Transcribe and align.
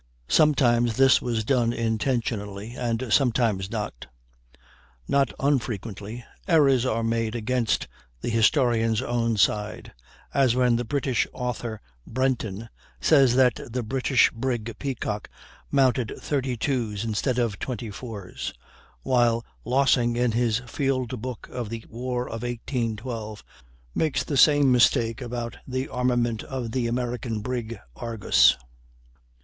Sometimes 0.29 0.95
this 0.97 1.21
was 1.21 1.45
done 1.45 1.71
intentionally 1.71 2.73
and 2.75 3.13
sometimes 3.13 3.69
not. 3.69 4.07
Not 5.07 5.31
unfrequently 5.39 6.25
errors 6.47 6.87
are 6.87 7.03
made 7.03 7.35
against 7.35 7.87
the 8.21 8.29
historian's 8.31 9.03
own 9.03 9.37
side; 9.37 9.93
as 10.33 10.55
when 10.55 10.75
the 10.77 10.83
British 10.83 11.27
author, 11.33 11.81
Brenton, 12.07 12.67
says 12.99 13.35
that 13.35 13.59
the 13.71 13.83
British 13.83 14.31
brig 14.31 14.75
Peacock 14.79 15.29
mounted 15.69 16.07
32's 16.17 17.03
instead 17.03 17.37
of 17.37 17.59
24's, 17.59 18.55
while 19.03 19.45
Lossing 19.63 20.15
in 20.15 20.31
his 20.31 20.61
"Field 20.65 21.21
Book 21.21 21.47
of 21.51 21.69
the 21.69 21.85
War 21.87 22.25
of 22.25 22.41
1812" 22.41 23.43
makes 23.93 24.23
the 24.23 24.35
same 24.35 24.71
mistake 24.71 25.21
about 25.21 25.57
the 25.67 25.87
armament 25.89 26.41
of 26.43 26.71
the 26.71 26.87
American 26.87 27.41
brig 27.41 27.77
Argus. 27.95 28.57